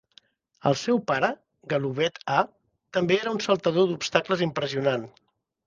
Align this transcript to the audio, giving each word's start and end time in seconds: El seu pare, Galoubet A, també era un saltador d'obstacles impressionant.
El 0.69 0.77
seu 0.83 1.01
pare, 1.11 1.29
Galoubet 1.73 2.17
A, 2.37 2.39
també 2.99 3.21
era 3.21 3.37
un 3.37 3.45
saltador 3.49 3.89
d'obstacles 3.93 4.45
impressionant. 4.51 5.09